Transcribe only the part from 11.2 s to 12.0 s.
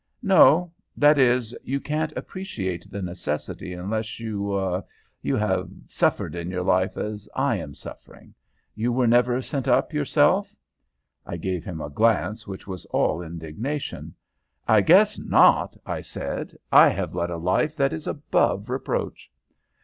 I gave him a